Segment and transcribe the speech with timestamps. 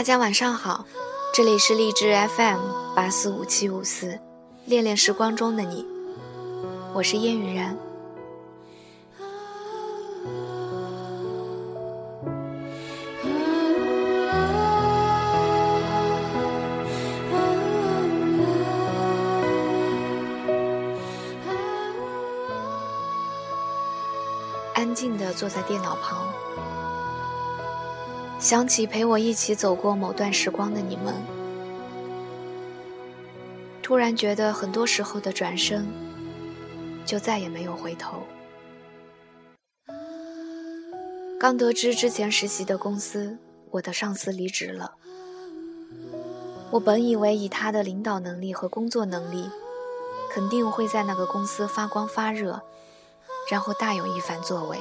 [0.00, 0.86] 大家晚上好，
[1.34, 2.58] 这里是荔枝 FM
[2.96, 4.18] 八四五七五四，
[4.64, 5.84] 恋恋时光中的你，
[6.94, 7.76] 我是烟雨然。
[24.72, 26.26] 安静的坐在电脑旁。
[28.40, 31.14] 想起陪我一起走过某段时光的你们，
[33.82, 35.86] 突然觉得很多时候的转身，
[37.04, 38.22] 就再也没有回头。
[41.38, 43.36] 刚得知之前实习的公司，
[43.72, 44.94] 我的上司离职了。
[46.70, 49.50] 我本以为以他的领导能力和工作能力，
[50.32, 52.62] 肯定会在那个公司发光发热，
[53.50, 54.78] 然后大有一番作为。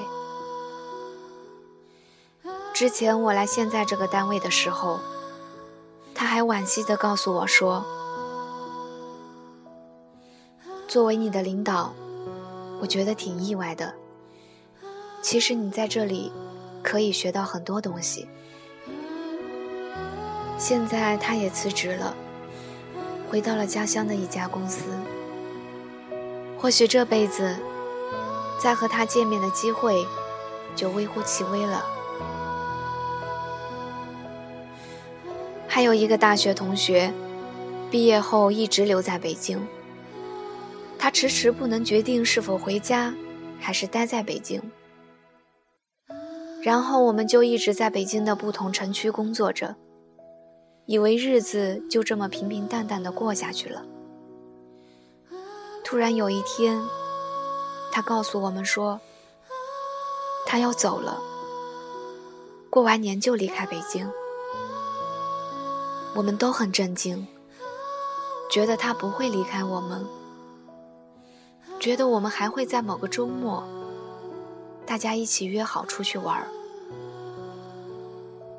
[2.80, 5.02] 之前我来现在这个单位的时候，
[6.16, 7.84] 他还惋惜地告诉我说
[10.88, 11.94] ：“作为你的领导，
[12.80, 13.94] 我觉得挺意外的。
[15.22, 16.32] 其实你在这里
[16.82, 18.30] 可以学到很多东西。”
[20.58, 22.16] 现在他也辞职了，
[23.30, 24.86] 回到了家乡的一家公司。
[26.58, 27.58] 或许这辈子
[28.58, 30.08] 再和他见面的机会
[30.78, 31.84] 就微乎其微了。
[35.80, 37.10] 还有一个大学同学，
[37.90, 39.66] 毕业后一直留在北京。
[40.98, 43.14] 他迟迟不能决定是否回家，
[43.62, 44.62] 还是待在北京。
[46.62, 49.74] 然后我们就一直在北京的不同城区工作着，
[50.86, 53.86] 以为日子就这么平平淡淡的过下去了。
[55.86, 56.78] 突然有一天，
[57.90, 59.00] 他告诉我们说，
[60.46, 61.18] 他要走了，
[62.70, 64.06] 过完年就离开北京。
[66.16, 67.28] 我们都很震惊，
[68.52, 70.06] 觉得他不会离开我们，
[71.80, 73.64] 觉得我们还会在某个周末，
[74.86, 76.48] 大家一起约好出去玩儿。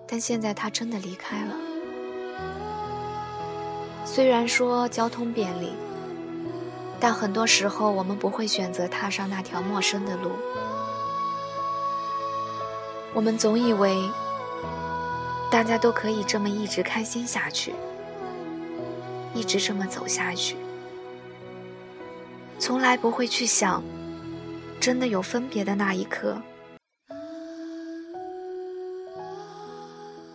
[0.06, 1.55] 但现在他真的离开了。
[4.05, 5.72] 虽然说交通便利，
[6.99, 10.31] 但很多时候我们不会选择踏上那条陌生的路。
[13.12, 14.09] 我们总以为。
[15.50, 17.75] 大家都可以这么一直开心下去，
[19.34, 20.56] 一直这么走下去，
[22.59, 23.83] 从来不会去想，
[24.81, 26.41] 真的有分别的那一刻。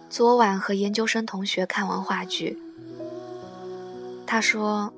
[0.09, 2.59] 昨晚和研究生同学看完话剧，
[4.27, 4.93] 他说，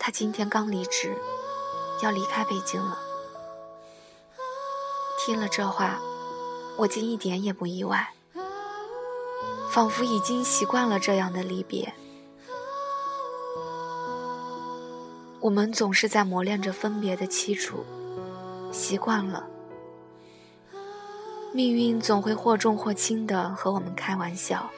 [0.00, 1.16] 他今天刚离职，
[2.02, 2.98] 要离开北京了。
[5.24, 6.00] 听了这话，
[6.76, 8.14] 我竟一点也不意外。
[9.78, 11.94] 仿佛已经习惯了这样的离别，
[15.38, 17.84] 我们总是在磨练着分别的凄楚，
[18.72, 19.46] 习惯了，
[21.52, 24.68] 命运总会或重或轻的和我们开玩笑，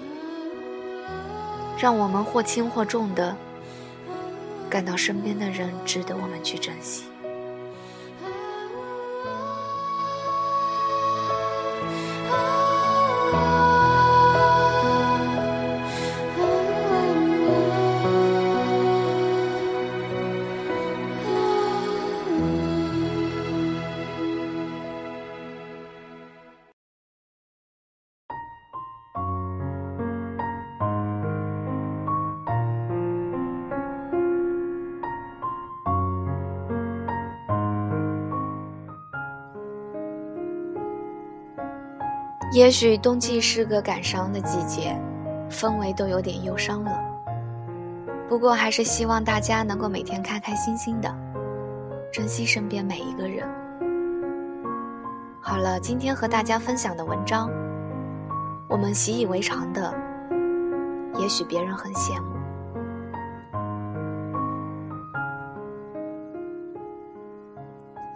[1.78, 3.34] 让我们或轻或重的
[4.68, 7.04] 感到身边的人值得我们去珍惜。
[42.52, 45.00] 也许冬季是个感伤的季节，
[45.48, 47.00] 氛围都有点忧伤了。
[48.28, 51.14] 不过还是希望大家能够每天开开心心的，
[52.12, 53.48] 珍惜身边每一个人。
[55.40, 57.48] 好了，今天和大家分享的文章，
[58.68, 59.94] 我们习以为常的，
[61.20, 62.36] 也许别人很羡慕。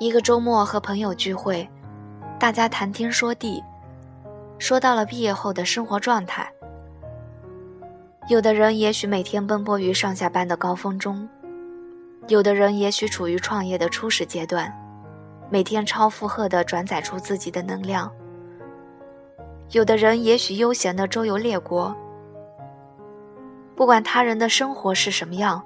[0.01, 1.69] 一个周末和朋友聚会，
[2.37, 3.63] 大家谈天说地。
[4.59, 6.51] 说到了毕业后的生活状态，
[8.29, 11.29] 有的人也许每天奔波于上下班的高峰中，
[12.29, 14.73] 有的人也许处于创业的初始阶段，
[15.51, 18.11] 每天超负荷的转载出自己的能量，
[19.73, 21.95] 有的人也许悠闲的周游列国。
[23.77, 25.63] 不管他人的生活是什么样，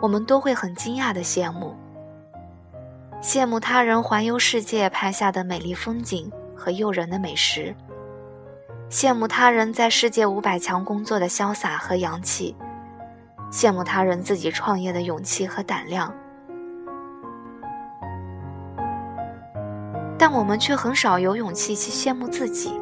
[0.00, 1.74] 我们都会很惊讶的羡慕，
[3.22, 7.74] 羡慕他人环游世界拍下的美丽风景和诱人的美食。
[8.88, 12.54] 羡慕他人在世界五百强工作的潇洒和洋气，
[13.50, 16.14] 羡慕他人自己创业的勇气和胆量。
[20.16, 22.80] 但我们却很少有勇气去羡慕自己。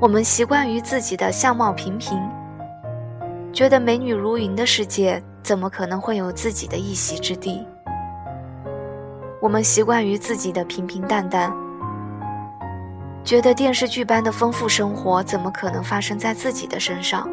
[0.00, 2.18] 我们习惯于自己的相貌平平，
[3.52, 7.66] 觉得美女如云的世界怎么可能会有自己的一席之地？
[9.38, 11.54] 我们习惯于自己的平平淡淡，
[13.22, 17.28] 觉得电视剧般的丰富生活怎么可能发生在自己的身上？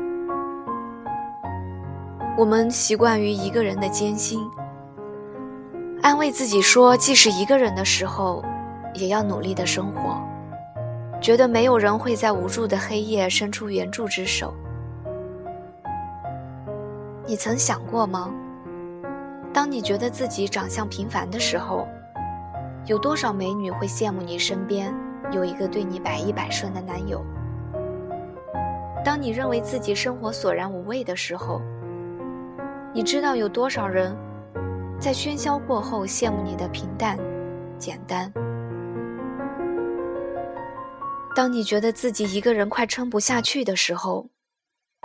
[2.37, 4.47] 我们习惯于一个人的艰辛。
[6.03, 8.43] 安慰自己说，即使一个人的时候，
[8.93, 10.21] 也要努力的生活。
[11.19, 14.53] 觉得没有人会在无助的黑夜伸出援助之手。
[17.25, 18.29] 你曾想过吗？
[19.51, 21.87] 当你觉得自己长相平凡的时候，
[22.85, 24.93] 有多少美女会羡慕你身边
[25.31, 27.23] 有一个对你百依百顺的男友？
[29.03, 31.61] 当你认为自己生活索然无味的时候，
[32.93, 34.15] 你知道有多少人？
[34.99, 37.17] 在喧嚣过后，羡慕你的平淡、
[37.77, 38.31] 简单。
[41.35, 44.27] 当你觉得自己一个人快撑不下去的时候，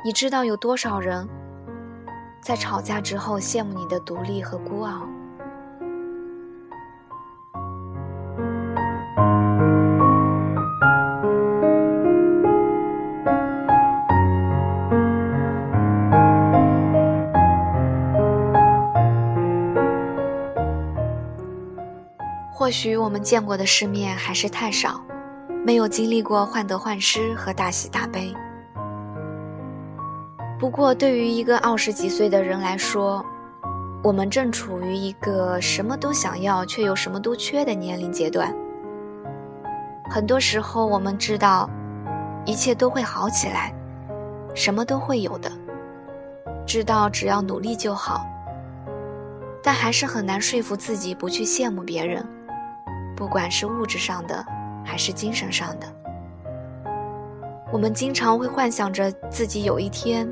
[0.04, 1.28] 你知道有多少人
[2.42, 5.06] 在吵架之后羡慕你的独立和孤傲。
[22.62, 25.00] 或许我们见过的世面还是太少，
[25.66, 28.32] 没有经历过患得患失和大喜大悲。
[30.60, 33.26] 不过，对于一个二十几岁的人来说，
[34.00, 38.54] 我们正处于一个什么都想要却又什么都缺的年龄阶段。
[40.08, 41.68] 很多时候，我们知道
[42.46, 43.74] 一切都会好起来，
[44.54, 45.50] 什么都会有的，
[46.64, 48.24] 知道只要努力就好，
[49.64, 52.24] 但还是很难说服自己不去羡慕别人。
[53.22, 54.44] 不管是物质上的，
[54.84, 55.86] 还是精神上的，
[57.70, 60.28] 我们经常会幻想着自己有一天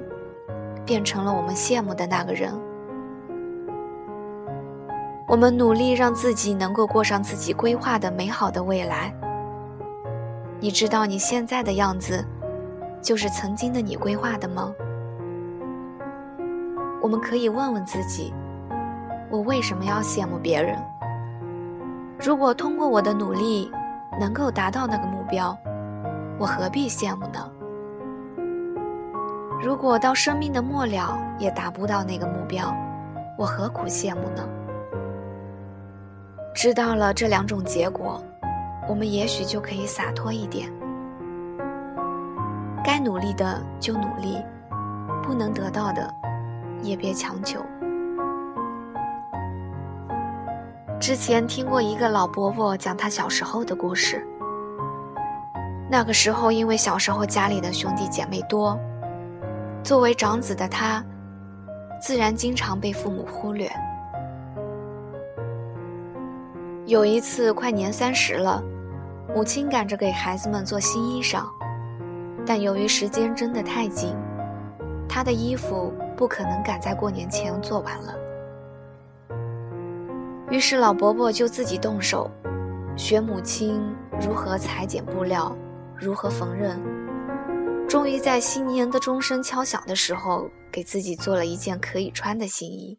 [0.85, 2.53] 变成了我们羡慕的那个人。
[5.29, 9.15] 我们努力让自己能够过上自己规划的美好的未来。
[10.59, 12.27] 你知道你现在的样子，
[13.01, 14.75] 就是曾经的你规划的吗？
[17.01, 18.35] 我们可以问问自己：
[19.31, 20.77] 我为什么要羡慕别人？
[22.23, 23.73] 如果通过我的努力
[24.21, 25.57] 能够达到那个目标，
[26.39, 27.51] 我何必羡慕呢？
[29.63, 32.75] 如果到生命的末了也达不到那个目标，
[33.39, 34.47] 我何苦羡慕呢？
[36.55, 38.23] 知道了这两种结果，
[38.87, 40.71] 我们也许就可以洒脱一点。
[42.85, 44.45] 该努力的就努力，
[45.23, 46.13] 不能得到的
[46.83, 47.61] 也别强求。
[51.01, 54.23] 之前听过一个老伯伯讲他小时候的故事。
[55.91, 58.79] 那个时候，因为小时候家里的兄弟姐妹多，
[59.83, 61.03] 作为长子的他，
[62.03, 63.73] 自然经常被父母忽略。
[66.85, 68.63] 有一次快年三十了，
[69.35, 71.45] 母亲赶着给孩子们做新衣裳，
[72.45, 74.15] 但由于时间真的太紧，
[75.09, 78.15] 他的衣服不可能赶在过年前做完了。
[80.51, 82.29] 于是老伯伯就自己动手，
[82.97, 83.81] 学母亲
[84.21, 85.57] 如何裁剪布料，
[85.97, 86.77] 如何缝纫。
[87.89, 92.99] 终于在新年的钟声敲响的时候，给自己做了一件可以穿的新衣。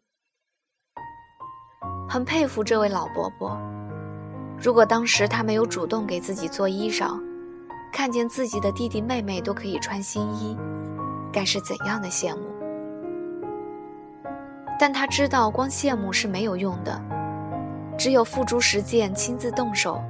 [2.08, 3.54] 很佩服这位老伯伯。
[4.58, 7.20] 如果当时他没有主动给自己做衣裳，
[7.92, 10.56] 看见自己的弟弟妹妹都可以穿新衣，
[11.30, 12.46] 该是怎样的羡慕？
[14.80, 16.98] 但他知道，光羡慕是没有用的。
[17.96, 20.02] 只有付诸实践，亲自动手，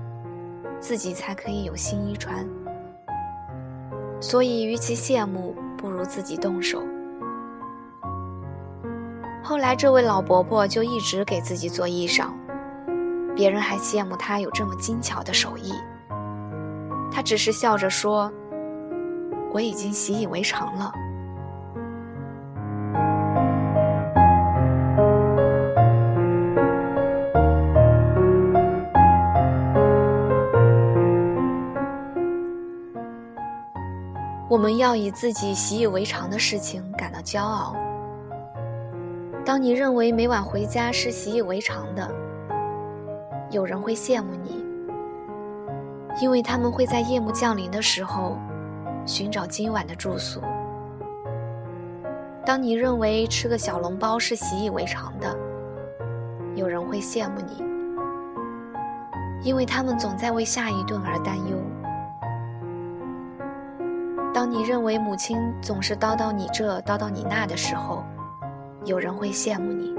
[0.80, 2.46] 自己才可以有新衣穿。
[4.20, 6.82] 所以，与其羡慕，不如自己动手。
[9.42, 12.28] 后来，这位老伯伯就一直给自己做衣裳，
[13.34, 15.74] 别人还羡慕他有这么精巧的手艺，
[17.10, 18.32] 他只是笑着说
[19.52, 20.92] ：“我已经习以为常了。”
[34.62, 37.74] 我们要以自己习以为常的事情感到骄傲。
[39.44, 42.08] 当你认为每晚回家是习以为常的，
[43.50, 44.64] 有人会羡慕你，
[46.20, 48.38] 因为他们会在夜幕降临的时候
[49.04, 50.40] 寻找今晚的住宿。
[52.46, 55.36] 当你认为吃个小笼包是习以为常的，
[56.54, 57.64] 有人会羡慕你，
[59.42, 61.81] 因为他们总在为下一顿而担忧。
[64.52, 68.04] 你认为母亲总是叨叨你这叨叨你那的时候，
[68.84, 69.94] 有人会羡慕你，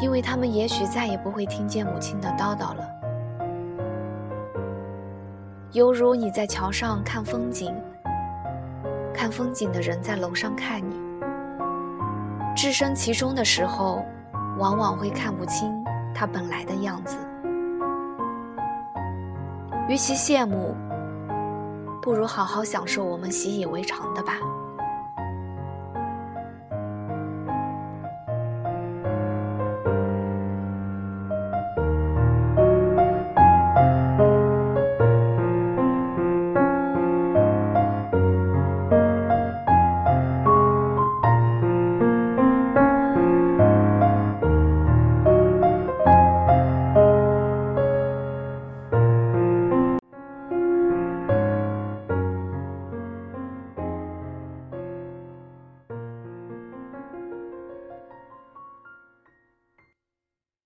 [0.00, 2.88] 因为他们也许再也不会听见母亲的叨叨了。
[5.72, 7.74] 犹如你在桥上看风景，
[9.12, 10.94] 看风景的人在楼上看你，
[12.54, 14.04] 置身其中的时候，
[14.56, 15.82] 往往会看不清
[16.14, 17.16] 他本来的样子。
[19.88, 20.76] 与其羡慕，
[22.04, 24.38] 不如好好享受我们习以为常的吧。